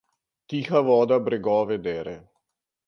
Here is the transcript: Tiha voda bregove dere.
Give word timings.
Tiha 0.53 0.81
voda 0.89 1.17
bregove 1.29 1.77
dere. 1.89 2.19